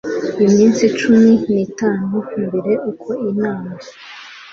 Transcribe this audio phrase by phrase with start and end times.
[0.45, 2.09] iminsi cumi n itanu
[2.45, 3.71] mbere y uko inama